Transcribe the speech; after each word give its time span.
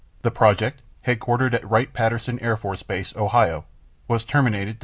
The 0.23 0.31
project, 0.31 0.81
headquartered 1.05 1.53
at 1.53 1.69
Wright 1.69 1.93
Patterson 1.93 2.39
Air 2.39 2.57
Force 2.57 2.81
Base, 2.81 3.15
Ohio, 3.15 3.65
was 4.07 4.25
terminated 4.25 4.77
Dec. 4.77 4.79